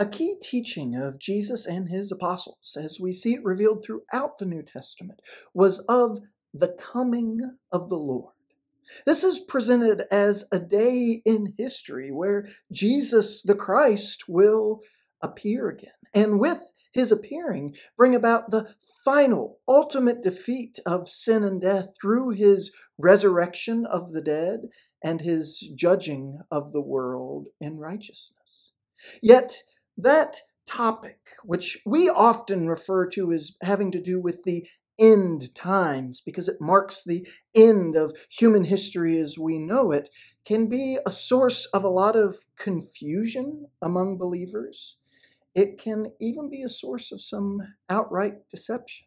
A 0.00 0.06
key 0.06 0.36
teaching 0.40 0.96
of 0.96 1.18
Jesus 1.18 1.66
and 1.66 1.90
his 1.90 2.10
apostles, 2.10 2.74
as 2.74 2.98
we 2.98 3.12
see 3.12 3.34
it 3.34 3.44
revealed 3.44 3.84
throughout 3.84 4.38
the 4.38 4.46
New 4.46 4.62
Testament, 4.62 5.20
was 5.52 5.80
of 5.80 6.20
the 6.54 6.68
coming 6.68 7.58
of 7.70 7.90
the 7.90 7.98
Lord. 7.98 8.32
This 9.04 9.22
is 9.22 9.40
presented 9.40 10.04
as 10.10 10.46
a 10.50 10.58
day 10.58 11.20
in 11.26 11.52
history 11.58 12.10
where 12.10 12.48
Jesus 12.72 13.42
the 13.42 13.54
Christ 13.54 14.24
will 14.26 14.80
appear 15.20 15.68
again. 15.68 15.90
And 16.14 16.40
with 16.40 16.72
his 16.94 17.12
appearing, 17.12 17.74
bring 17.94 18.14
about 18.14 18.52
the 18.52 18.74
final, 19.04 19.58
ultimate 19.68 20.22
defeat 20.22 20.78
of 20.86 21.10
sin 21.10 21.44
and 21.44 21.60
death 21.60 21.88
through 22.00 22.30
his 22.30 22.72
resurrection 22.96 23.84
of 23.84 24.12
the 24.12 24.22
dead 24.22 24.60
and 25.04 25.20
his 25.20 25.58
judging 25.74 26.40
of 26.50 26.72
the 26.72 26.80
world 26.80 27.48
in 27.60 27.78
righteousness. 27.78 28.72
Yet, 29.22 29.62
that 30.02 30.36
topic, 30.66 31.18
which 31.42 31.78
we 31.84 32.08
often 32.08 32.68
refer 32.68 33.08
to 33.08 33.32
as 33.32 33.52
having 33.62 33.90
to 33.92 34.00
do 34.00 34.20
with 34.20 34.44
the 34.44 34.66
end 34.98 35.54
times 35.54 36.20
because 36.20 36.48
it 36.48 36.60
marks 36.60 37.02
the 37.02 37.26
end 37.54 37.96
of 37.96 38.14
human 38.30 38.64
history 38.64 39.18
as 39.18 39.38
we 39.38 39.58
know 39.58 39.90
it, 39.90 40.10
can 40.44 40.68
be 40.68 40.98
a 41.06 41.10
source 41.10 41.66
of 41.66 41.82
a 41.82 41.88
lot 41.88 42.14
of 42.14 42.36
confusion 42.56 43.66
among 43.82 44.18
believers. 44.18 44.98
It 45.54 45.78
can 45.78 46.12
even 46.20 46.50
be 46.50 46.62
a 46.62 46.68
source 46.68 47.10
of 47.10 47.20
some 47.20 47.60
outright 47.88 48.34
deception. 48.50 49.06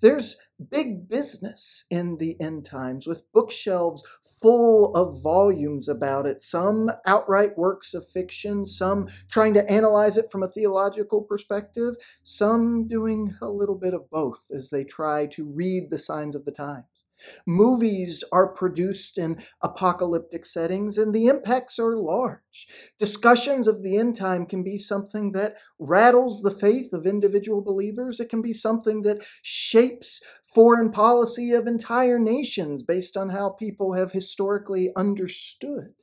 There's 0.00 0.36
big 0.70 1.08
business 1.08 1.84
in 1.90 2.16
the 2.18 2.40
end 2.40 2.66
times 2.66 3.06
with 3.06 3.30
bookshelves 3.32 4.02
full 4.40 4.94
of 4.94 5.22
volumes 5.22 5.88
about 5.88 6.26
it, 6.26 6.42
some 6.42 6.90
outright 7.06 7.56
works 7.56 7.94
of 7.94 8.08
fiction, 8.08 8.66
some 8.66 9.08
trying 9.30 9.54
to 9.54 9.70
analyze 9.70 10.16
it 10.16 10.30
from 10.30 10.42
a 10.42 10.48
theological 10.48 11.22
perspective, 11.22 11.96
some 12.22 12.86
doing 12.88 13.36
a 13.40 13.50
little 13.50 13.76
bit 13.76 13.94
of 13.94 14.10
both 14.10 14.46
as 14.54 14.70
they 14.70 14.84
try 14.84 15.26
to 15.26 15.44
read 15.44 15.90
the 15.90 15.98
signs 15.98 16.34
of 16.34 16.44
the 16.44 16.52
times. 16.52 17.04
Movies 17.46 18.22
are 18.32 18.48
produced 18.48 19.18
in 19.18 19.42
apocalyptic 19.62 20.44
settings 20.44 20.98
and 20.98 21.14
the 21.14 21.26
impacts 21.26 21.78
are 21.78 21.96
large. 21.96 22.66
Discussions 22.98 23.66
of 23.66 23.82
the 23.82 23.96
end 23.96 24.16
time 24.16 24.46
can 24.46 24.62
be 24.62 24.78
something 24.78 25.32
that 25.32 25.56
rattles 25.78 26.42
the 26.42 26.50
faith 26.50 26.92
of 26.92 27.06
individual 27.06 27.62
believers. 27.62 28.20
It 28.20 28.28
can 28.28 28.42
be 28.42 28.52
something 28.52 29.02
that 29.02 29.24
shapes 29.42 30.20
foreign 30.42 30.90
policy 30.90 31.52
of 31.52 31.66
entire 31.66 32.18
nations 32.18 32.82
based 32.82 33.16
on 33.16 33.30
how 33.30 33.50
people 33.50 33.94
have 33.94 34.12
historically 34.12 34.90
understood 34.96 35.94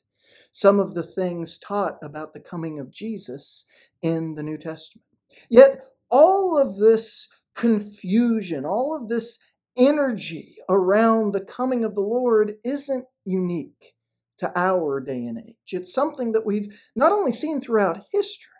some 0.55 0.79
of 0.79 0.93
the 0.93 1.03
things 1.03 1.57
taught 1.57 1.97
about 2.01 2.33
the 2.33 2.39
coming 2.39 2.79
of 2.79 2.91
Jesus 2.91 3.65
in 4.01 4.35
the 4.35 4.43
New 4.43 4.57
Testament. 4.57 5.03
Yet, 5.49 5.81
all 6.09 6.57
of 6.57 6.77
this 6.77 7.27
confusion, 7.55 8.65
all 8.65 8.95
of 8.95 9.09
this 9.09 9.39
energy 9.77 10.55
around 10.69 11.31
the 11.33 11.43
coming 11.43 11.83
of 11.83 11.95
the 11.95 12.01
Lord 12.01 12.53
isn't 12.63 13.05
unique 13.25 13.93
to 14.39 14.51
our 14.57 14.99
day 14.99 15.25
and 15.25 15.37
age. 15.37 15.55
It's 15.71 15.93
something 15.93 16.31
that 16.33 16.45
we've 16.45 16.77
not 16.95 17.11
only 17.11 17.31
seen 17.31 17.59
throughout 17.59 18.03
history, 18.11 18.51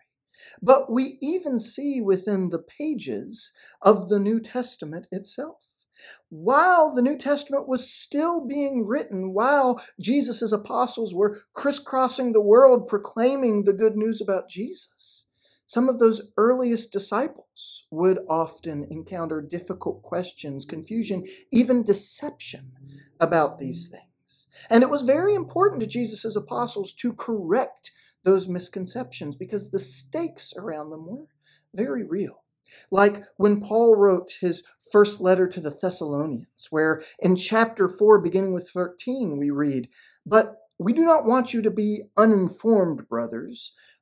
but 0.61 0.91
we 0.91 1.17
even 1.21 1.59
see 1.59 2.01
within 2.01 2.49
the 2.49 2.59
pages 2.61 3.51
of 3.81 4.09
the 4.09 4.19
New 4.19 4.39
Testament 4.39 5.07
itself. 5.11 5.67
While 6.29 6.93
the 6.93 7.01
New 7.01 7.17
Testament 7.17 7.67
was 7.67 7.89
still 7.89 8.45
being 8.45 8.85
written, 8.85 9.33
while 9.33 9.81
Jesus' 9.99 10.51
apostles 10.51 11.13
were 11.13 11.39
crisscrossing 11.53 12.33
the 12.33 12.41
world 12.41 12.87
proclaiming 12.87 13.63
the 13.63 13.73
good 13.73 13.95
news 13.95 14.19
about 14.21 14.49
Jesus, 14.49 15.24
some 15.75 15.89
of 15.89 15.99
those 15.99 16.31
earliest 16.37 16.93
disciples 16.93 17.83
would 17.91 18.19
often 18.29 18.87
encounter 18.89 19.41
difficult 19.41 20.01
questions, 20.03 20.63
confusion, 20.63 21.25
even 21.51 21.83
deception 21.83 22.71
about 23.19 23.59
these 23.59 23.89
mm. 23.89 23.91
things. 23.91 24.47
And 24.69 24.83
it 24.83 24.89
was 24.89 25.01
very 25.01 25.35
important 25.35 25.81
to 25.81 25.87
Jesus' 25.87 26.33
apostles 26.33 26.93
to 26.93 27.11
correct 27.11 27.91
those 28.23 28.47
misconceptions 28.47 29.35
because 29.35 29.71
the 29.71 29.79
stakes 29.79 30.53
around 30.55 30.91
them 30.91 31.07
were 31.07 31.25
very 31.73 32.05
real. 32.05 32.45
Like 32.89 33.25
when 33.35 33.59
Paul 33.59 33.97
wrote 33.97 34.31
his 34.39 34.63
first 34.93 35.19
letter 35.19 35.45
to 35.45 35.59
the 35.59 35.77
Thessalonians, 35.81 36.67
where 36.69 37.03
in 37.19 37.35
chapter 37.35 37.89
4, 37.89 38.21
beginning 38.21 38.53
with 38.53 38.69
13, 38.69 39.37
we 39.37 39.49
read, 39.49 39.89
But 40.25 40.55
we 40.79 40.93
do 40.93 41.03
not 41.03 41.25
want 41.25 41.53
you 41.53 41.61
to 41.61 41.71
be 41.71 42.03
uninformed, 42.17 43.07
brothers, 43.07 43.73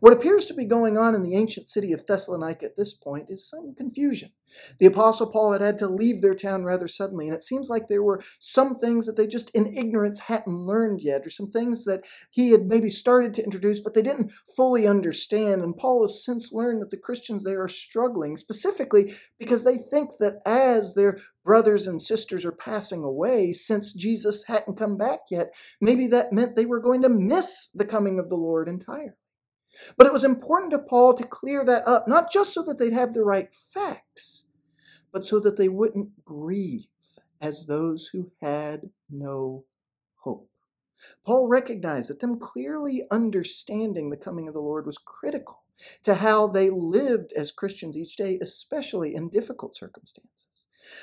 What 0.00 0.12
appears 0.12 0.44
to 0.46 0.54
be 0.54 0.64
going 0.64 0.96
on 0.98 1.14
in 1.14 1.22
the 1.22 1.36
ancient 1.36 1.68
city 1.68 1.92
of 1.92 2.06
Thessalonica 2.06 2.66
at 2.66 2.76
this 2.76 2.92
point 2.92 3.26
is 3.28 3.48
some 3.48 3.74
confusion. 3.74 4.30
The 4.78 4.86
Apostle 4.86 5.26
Paul 5.26 5.52
had 5.52 5.60
had 5.60 5.78
to 5.80 5.88
leave 5.88 6.20
their 6.20 6.34
town 6.34 6.64
rather 6.64 6.86
suddenly, 6.86 7.26
and 7.26 7.34
it 7.34 7.42
seems 7.42 7.68
like 7.68 7.88
there 7.88 8.02
were 8.02 8.22
some 8.38 8.74
things 8.74 9.06
that 9.06 9.16
they 9.16 9.26
just 9.26 9.50
in 9.50 9.74
ignorance 9.74 10.20
hadn't 10.20 10.66
learned 10.66 11.00
yet, 11.00 11.26
or 11.26 11.30
some 11.30 11.50
things 11.50 11.84
that 11.84 12.04
he 12.30 12.50
had 12.50 12.66
maybe 12.66 12.90
started 12.90 13.34
to 13.34 13.44
introduce, 13.44 13.80
but 13.80 13.94
they 13.94 14.02
didn't 14.02 14.32
fully 14.56 14.86
understand. 14.86 15.62
And 15.62 15.76
Paul 15.76 16.02
has 16.02 16.24
since 16.24 16.52
learned 16.52 16.82
that 16.82 16.90
the 16.90 16.96
Christians 16.96 17.44
there 17.44 17.62
are 17.62 17.68
struggling, 17.68 18.36
specifically 18.36 19.12
because 19.38 19.64
they 19.64 19.76
think 19.76 20.18
that 20.20 20.40
as 20.46 20.94
their 20.94 21.18
brothers 21.44 21.86
and 21.86 22.00
sisters 22.00 22.44
are 22.44 22.52
passing 22.52 23.02
away, 23.02 23.52
since 23.52 23.92
Jesus 23.92 24.44
hadn't 24.44 24.78
come 24.78 24.96
back 24.96 25.20
yet, 25.30 25.54
maybe 25.80 26.06
that 26.08 26.32
meant 26.32 26.56
they 26.56 26.66
were 26.66 26.80
going 26.80 27.02
to 27.02 27.08
miss 27.08 27.70
the 27.74 27.84
coming 27.84 28.18
of 28.18 28.28
the 28.28 28.36
Lord 28.36 28.68
entirely. 28.68 29.12
But 29.96 30.06
it 30.06 30.12
was 30.12 30.24
important 30.24 30.72
to 30.72 30.78
Paul 30.78 31.14
to 31.14 31.26
clear 31.26 31.64
that 31.64 31.86
up, 31.86 32.06
not 32.08 32.30
just 32.30 32.52
so 32.52 32.62
that 32.62 32.78
they'd 32.78 32.92
have 32.92 33.14
the 33.14 33.24
right 33.24 33.54
facts, 33.54 34.46
but 35.12 35.24
so 35.24 35.40
that 35.40 35.56
they 35.56 35.68
wouldn't 35.68 36.24
grieve 36.24 36.86
as 37.40 37.66
those 37.66 38.08
who 38.12 38.30
had 38.40 38.90
no 39.10 39.64
hope. 40.16 40.48
Paul 41.24 41.48
recognized 41.48 42.08
that 42.10 42.20
them 42.20 42.38
clearly 42.38 43.02
understanding 43.10 44.10
the 44.10 44.16
coming 44.16 44.48
of 44.48 44.54
the 44.54 44.60
Lord 44.60 44.86
was 44.86 44.98
critical 44.98 45.62
to 46.04 46.14
how 46.14 46.46
they 46.46 46.70
lived 46.70 47.32
as 47.34 47.52
Christians 47.52 47.96
each 47.96 48.16
day, 48.16 48.38
especially 48.40 49.14
in 49.14 49.28
difficult 49.28 49.76
circumstances. 49.76 50.53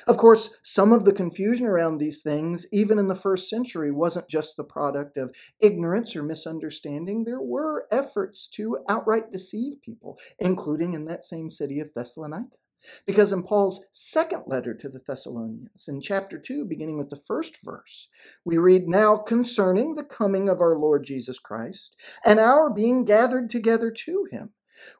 Of 0.08 0.18
course, 0.18 0.58
some 0.64 0.92
of 0.92 1.06
the 1.06 1.14
confusion 1.14 1.66
around 1.66 1.98
these 1.98 2.22
things, 2.22 2.66
even 2.72 3.00
in 3.00 3.08
the 3.08 3.16
first 3.16 3.50
century, 3.50 3.92
wasn't 3.92 4.30
just 4.30 4.58
the 4.58 4.64
product 4.64 5.18
of 5.18 5.36
ignorance 5.62 6.16
or 6.16 6.24
misunderstanding. 6.24 7.24
There 7.24 7.42
were 7.42 7.88
efforts 7.92 8.48
to 8.50 8.80
outright 8.90 9.32
deceive 9.32 9.82
people, 9.82 10.18
including 10.40 10.94
in 10.94 11.06
that 11.06 11.24
same 11.24 11.50
city 11.50 11.80
of 11.80 11.94
Thessalonica. 11.94 12.58
Because 13.06 13.32
in 13.32 13.44
Paul's 13.44 13.86
second 13.92 14.44
letter 14.48 14.74
to 14.74 14.90
the 14.90 15.00
Thessalonians, 15.00 15.88
in 15.88 16.02
chapter 16.02 16.40
2, 16.40 16.66
beginning 16.66 16.98
with 16.98 17.10
the 17.10 17.16
first 17.16 17.64
verse, 17.64 18.10
we 18.44 18.58
read, 18.58 18.88
Now 18.88 19.18
concerning 19.18 19.96
the 19.96 20.04
coming 20.04 20.50
of 20.50 20.62
our 20.62 20.76
Lord 20.76 21.04
Jesus 21.06 21.38
Christ 21.38 21.96
and 22.26 22.40
our 22.40 22.72
being 22.74 23.06
gathered 23.06 23.50
together 23.50 23.92
to 23.92 24.28
him, 24.32 24.50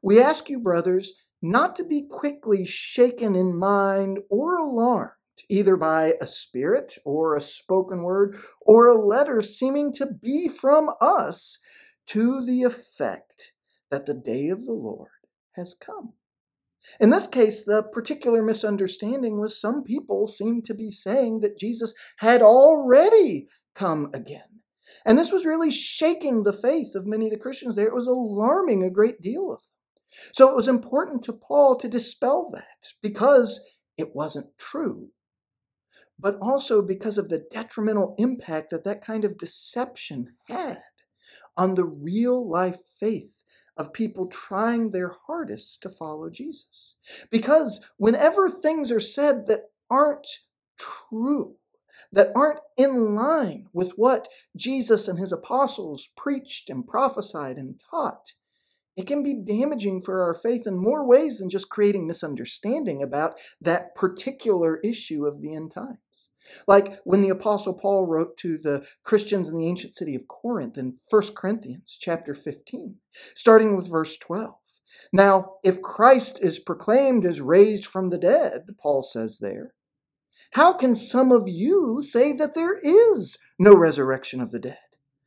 we 0.02 0.22
ask 0.22 0.48
you, 0.48 0.60
brothers, 0.60 1.14
not 1.42 1.76
to 1.76 1.84
be 1.84 2.08
quickly 2.10 2.66
shaken 2.66 3.36
in 3.36 3.58
mind 3.58 4.20
or 4.30 4.58
alarmed, 4.58 5.12
either 5.50 5.76
by 5.76 6.14
a 6.22 6.28
spirit 6.28 6.96
or 7.04 7.36
a 7.36 7.42
spoken 7.42 8.04
word 8.04 8.36
or 8.62 8.88
a 8.88 9.06
letter 9.06 9.42
seeming 9.42 9.94
to 9.94 10.06
be 10.06 10.48
from 10.48 10.90
us 11.02 11.60
to 12.08 12.46
the 12.46 12.64
effect 12.64 13.54
that 13.90 14.06
the 14.06 14.14
day 14.14 14.50
of 14.50 14.66
the 14.66 14.74
Lord 14.74 15.10
has 15.56 15.74
come. 15.74 16.14
In 17.00 17.10
this 17.10 17.28
case, 17.28 17.64
the 17.64 17.84
particular 17.84 18.42
misunderstanding 18.42 19.40
was 19.40 19.60
some 19.60 19.84
people 19.84 20.28
seemed 20.28 20.66
to 20.66 20.74
be 20.74 20.92
saying 20.92 21.42
that 21.42 21.58
Jesus 21.58 21.94
had 22.18 22.42
already 22.42 23.48
come 23.76 24.10
again. 24.14 24.62
And 25.06 25.18
this 25.18 25.32
was 25.32 25.46
really 25.46 25.72
shaking 25.72 26.44
the 26.44 26.54
faith 26.54 26.96
of 26.96 27.06
many 27.06 27.26
of 27.26 27.32
the 27.32 27.38
Christians 27.38 27.76
there. 27.76 27.88
It 27.88 27.94
was 27.94 28.08
alarming 28.08 28.84
a 28.84 28.90
great 28.90 29.22
deal 29.22 29.52
of 29.52 29.60
them. 29.60 29.68
So 30.34 30.50
it 30.50 30.56
was 30.56 30.68
important 30.68 31.24
to 31.26 31.34
Paul 31.34 31.76
to 31.78 31.88
dispel 31.88 32.50
that 32.52 32.94
because 33.02 33.62
it 33.98 34.16
wasn't 34.16 34.58
true, 34.58 35.10
but 36.20 36.36
also 36.42 36.82
because 36.82 37.18
of 37.18 37.30
the 37.30 37.44
detrimental 37.52 38.16
impact 38.18 38.70
that 38.72 38.84
that 38.84 39.04
kind 39.04 39.26
of 39.26 39.38
deception 39.38 40.36
had 40.48 40.82
on 41.58 41.76
the 41.76 41.86
real 41.86 42.48
life 42.50 42.80
faith 43.00 43.44
of 43.78 43.94
people 43.94 44.28
trying 44.28 44.92
their 44.92 45.14
hardest 45.28 45.82
to 45.82 45.90
follow 45.90 46.30
Jesus. 46.30 46.96
Because 47.30 47.84
whenever 47.98 48.50
things 48.50 48.92
are 48.92 49.00
said 49.00 49.48
that 49.48 49.72
aren't 49.90 50.28
true, 50.78 51.56
that 52.12 52.32
aren't 52.36 52.60
in 52.78 53.16
line 53.16 53.68
with 53.74 53.92
what 53.92 54.28
Jesus 54.56 55.08
and 55.08 55.18
his 55.20 55.32
apostles 55.32 56.10
preached 56.16 56.70
and 56.70 56.88
prophesied 56.88 57.58
and 57.58 57.82
taught, 57.90 58.34
it 58.98 59.08
can 59.08 59.24
be 59.24 59.42
damaging 59.46 60.02
for 60.02 60.22
our 60.22 60.34
faith 60.34 60.68
in 60.68 60.82
more 60.82 61.08
ways 61.08 61.38
than 61.38 61.50
just 61.50 61.70
creating 61.70 62.08
misunderstanding 62.08 63.02
about 63.02 63.40
that 63.60 63.96
particular 63.96 64.80
issue 64.84 65.26
of 65.26 65.42
the 65.42 65.56
end 65.56 65.74
times. 65.74 66.30
Like 66.68 67.00
when 67.04 67.22
the 67.22 67.30
apostle 67.30 67.74
Paul 67.74 68.08
wrote 68.08 68.38
to 68.38 68.58
the 68.58 68.86
Christians 69.04 69.48
in 69.48 69.56
the 69.56 69.68
ancient 69.68 69.96
city 69.96 70.16
of 70.16 70.28
Corinth 70.28 70.78
in 70.78 70.98
1 71.10 71.22
Corinthians 71.36 71.98
chapter 72.00 72.34
15, 72.34 72.96
starting 73.36 73.78
with 73.78 73.90
verse 73.90 74.18
12. 74.18 74.54
Now, 75.14 75.56
if 75.64 75.82
Christ 75.82 76.40
is 76.42 76.60
proclaimed 76.60 77.26
as 77.26 77.42
raised 77.42 77.86
from 77.86 78.10
the 78.10 78.18
dead, 78.18 78.62
Paul 78.82 79.04
says 79.04 79.40
there, 79.40 79.74
how 80.54 80.74
can 80.74 80.96
some 80.96 81.32
of 81.32 81.48
you 81.48 82.02
say 82.04 82.34
that 82.34 82.56
there 82.56 82.76
is 82.76 83.38
no 83.58 83.74
resurrection 83.74 84.42
of 84.42 84.52
the 84.52 84.60
dead? 84.60 84.78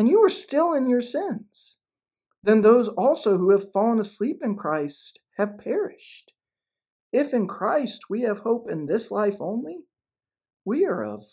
and 0.00 0.08
you 0.08 0.24
are 0.24 0.30
still 0.30 0.72
in 0.72 0.88
your 0.88 1.02
sins, 1.02 1.76
then 2.42 2.62
those 2.62 2.88
also 2.88 3.36
who 3.36 3.50
have 3.50 3.70
fallen 3.70 4.00
asleep 4.00 4.38
in 4.42 4.56
Christ 4.56 5.20
have 5.36 5.58
perished. 5.58 6.32
If 7.12 7.34
in 7.34 7.46
Christ 7.46 8.08
we 8.08 8.22
have 8.22 8.38
hope 8.38 8.70
in 8.70 8.86
this 8.86 9.10
life 9.10 9.36
only, 9.40 9.80
we 10.64 10.86
are 10.86 11.04
of 11.04 11.24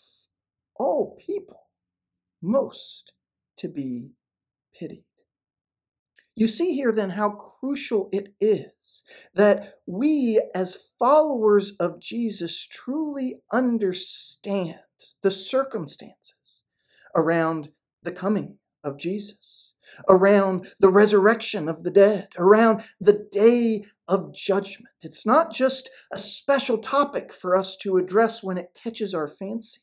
all 0.76 1.16
people 1.18 1.62
most 2.42 3.14
to 3.56 3.70
be 3.70 4.10
pitied. 4.78 5.04
You 6.36 6.46
see 6.46 6.74
here 6.74 6.92
then 6.92 7.08
how 7.08 7.30
crucial 7.30 8.10
it 8.12 8.34
is 8.38 9.02
that 9.32 9.76
we, 9.86 10.42
as 10.54 10.76
followers 10.98 11.70
of 11.80 12.02
Jesus, 12.02 12.66
truly 12.66 13.40
understand 13.50 14.74
the 15.22 15.30
circumstances 15.30 16.64
around 17.16 17.70
the 18.02 18.12
coming 18.12 18.58
of 18.84 18.98
Jesus, 18.98 19.74
around 20.08 20.68
the 20.78 20.90
resurrection 20.90 21.68
of 21.68 21.82
the 21.82 21.90
dead, 21.90 22.28
around 22.38 22.82
the 23.00 23.26
day 23.32 23.84
of 24.06 24.34
judgment. 24.34 24.94
It's 25.02 25.26
not 25.26 25.52
just 25.52 25.90
a 26.12 26.18
special 26.18 26.78
topic 26.78 27.32
for 27.32 27.56
us 27.56 27.76
to 27.82 27.96
address 27.96 28.42
when 28.42 28.58
it 28.58 28.76
catches 28.80 29.14
our 29.14 29.28
fancy. 29.28 29.80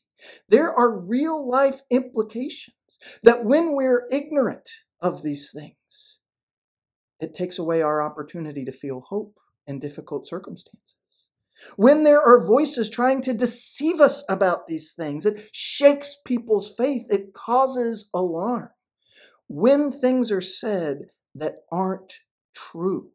There 0.48 0.72
are 0.72 0.98
real 0.98 1.48
life 1.48 1.82
implications 1.90 2.74
that 3.22 3.44
when 3.44 3.76
we're 3.76 4.06
ignorant 4.10 4.70
of 5.00 5.22
these 5.22 5.50
things, 5.52 6.20
it 7.20 7.34
takes 7.34 7.58
away 7.58 7.82
our 7.82 8.02
opportunity 8.02 8.64
to 8.64 8.72
feel 8.72 9.04
hope 9.08 9.38
in 9.66 9.78
difficult 9.78 10.26
circumstances. 10.26 10.95
When 11.76 12.04
there 12.04 12.20
are 12.20 12.46
voices 12.46 12.90
trying 12.90 13.22
to 13.22 13.32
deceive 13.32 14.00
us 14.00 14.24
about 14.28 14.66
these 14.66 14.92
things, 14.92 15.24
it 15.24 15.48
shakes 15.52 16.18
people's 16.24 16.74
faith, 16.76 17.06
it 17.08 17.32
causes 17.32 18.10
alarm. 18.14 18.70
When 19.48 19.92
things 19.92 20.30
are 20.30 20.40
said 20.40 21.06
that 21.34 21.62
aren't 21.70 22.12
true, 22.54 23.12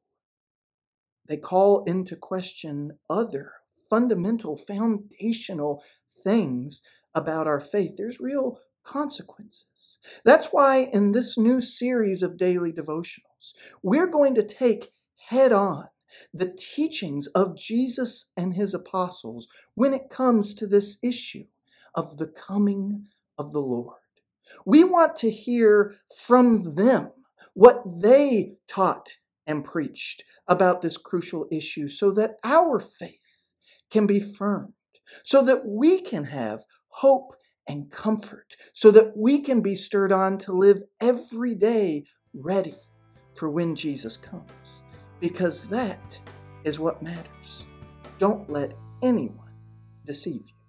they 1.28 1.38
call 1.38 1.84
into 1.86 2.16
question 2.16 2.98
other 3.10 3.54
fundamental, 3.90 4.58
foundational 4.58 5.84
things 6.24 6.82
about 7.14 7.48
our 7.48 7.60
faith. 7.60 7.94
There's 7.98 8.20
real 8.20 8.60
consequences. 8.84 10.00
That's 10.26 10.48
why 10.48 10.90
in 10.92 11.12
this 11.12 11.38
new 11.38 11.62
series 11.62 12.24
of 12.24 12.38
daily 12.38 12.72
devotionals, 12.72 13.54
we're 13.84 14.08
going 14.08 14.36
to 14.36 14.44
take 14.44 14.94
head 15.28 15.52
on 15.52 15.88
the 16.34 16.54
teachings 16.58 17.28
of 17.28 17.58
Jesus 17.58 18.32
and 18.36 18.54
his 18.54 18.74
apostles 18.74 19.48
when 19.76 19.94
it 19.94 20.10
comes 20.10 20.54
to 20.56 20.68
this 20.68 20.98
issue 21.04 21.46
of 21.96 22.18
the 22.18 22.28
coming 22.28 23.08
of 23.38 23.52
the 23.52 23.60
Lord. 23.60 23.98
We 24.66 24.84
want 24.84 25.16
to 25.18 25.32
hear 25.32 25.96
from 26.26 26.76
them 26.76 27.12
what 27.54 27.84
they 28.02 28.56
taught 28.68 29.18
and 29.48 29.66
preached 29.66 30.24
about 30.48 30.82
this 30.82 30.98
crucial 30.98 31.48
issue 31.52 31.88
so 31.88 32.12
that 32.12 32.38
our 32.44 32.80
faith 32.80 33.54
can 33.90 34.08
be 34.08 34.20
firmed, 34.20 34.74
so 35.24 35.44
that 35.44 35.66
we 35.66 36.02
can 36.02 36.26
have 36.26 36.64
hope 36.90 37.36
and 37.68 37.92
comfort, 37.92 38.56
so 38.74 38.92
that 38.92 39.14
we 39.16 39.42
can 39.42 39.62
be 39.62 39.76
stirred 39.76 40.12
on 40.12 40.38
to 40.38 40.54
live 40.54 40.82
every 41.00 41.56
day 41.56 42.06
ready 42.34 42.76
for 43.34 43.50
when 43.50 43.76
Jesus 43.76 44.18
comes 44.18 44.81
because 45.22 45.70
that 45.70 46.20
is 46.66 46.80
what 46.80 47.02
matters. 47.02 47.66
Don't 48.20 48.50
let 48.50 48.74
anyone 49.02 49.54
deceive 50.06 50.48
you. 50.48 50.61